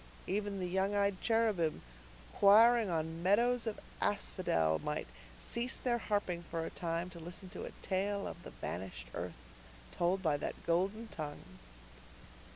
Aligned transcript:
Even 0.25 0.59
the 0.59 0.65
young 0.67 0.95
eyed 0.95 1.21
cherubim, 1.21 1.83
choiring 2.39 2.89
on 2.89 3.21
meadows 3.21 3.67
of 3.67 3.79
asphodel, 4.01 4.79
might 4.79 5.05
cease 5.37 5.77
their 5.77 5.99
harping 5.99 6.41
for 6.41 6.65
a 6.65 6.71
time 6.71 7.07
to 7.11 7.19
listen 7.19 7.49
to 7.49 7.65
a 7.65 7.71
tale 7.83 8.25
of 8.25 8.41
the 8.41 8.49
vanished 8.49 9.09
earth, 9.13 9.37
told 9.91 10.23
by 10.23 10.37
that 10.37 10.65
golden 10.65 11.07
tongue. 11.09 11.59